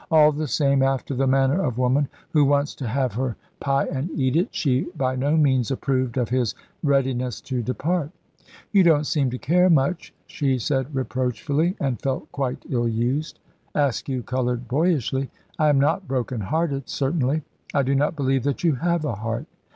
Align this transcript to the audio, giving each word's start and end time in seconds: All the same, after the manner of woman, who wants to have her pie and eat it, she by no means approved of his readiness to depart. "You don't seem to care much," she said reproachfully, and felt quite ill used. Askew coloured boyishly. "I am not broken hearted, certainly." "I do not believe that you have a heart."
All 0.09 0.31
the 0.31 0.47
same, 0.47 0.81
after 0.81 1.13
the 1.13 1.27
manner 1.27 1.63
of 1.63 1.77
woman, 1.77 2.07
who 2.31 2.43
wants 2.43 2.73
to 2.73 2.87
have 2.87 3.13
her 3.13 3.35
pie 3.59 3.85
and 3.85 4.09
eat 4.15 4.35
it, 4.35 4.47
she 4.49 4.85
by 4.97 5.15
no 5.15 5.37
means 5.37 5.69
approved 5.69 6.17
of 6.17 6.29
his 6.29 6.55
readiness 6.81 7.39
to 7.41 7.61
depart. 7.61 8.09
"You 8.71 8.81
don't 8.81 9.03
seem 9.05 9.29
to 9.29 9.37
care 9.37 9.69
much," 9.69 10.11
she 10.25 10.57
said 10.57 10.95
reproachfully, 10.95 11.75
and 11.79 12.01
felt 12.01 12.31
quite 12.31 12.65
ill 12.67 12.89
used. 12.89 13.37
Askew 13.75 14.23
coloured 14.23 14.67
boyishly. 14.67 15.29
"I 15.59 15.69
am 15.69 15.79
not 15.79 16.07
broken 16.07 16.41
hearted, 16.41 16.89
certainly." 16.89 17.43
"I 17.71 17.83
do 17.83 17.93
not 17.93 18.15
believe 18.15 18.41
that 18.45 18.63
you 18.63 18.73
have 18.77 19.05
a 19.05 19.13
heart." 19.13 19.45